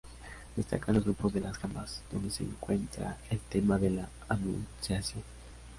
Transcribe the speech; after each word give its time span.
Destacan 0.55 0.95
los 0.95 1.03
grupos 1.03 1.31
de 1.31 1.41
las 1.41 1.59
jambas, 1.59 2.01
donde 2.11 2.31
se 2.31 2.41
encuentra 2.41 3.19
el 3.29 3.37
tema 3.39 3.77
de 3.77 3.91
la 3.91 4.09
Anunciación. 4.29 5.21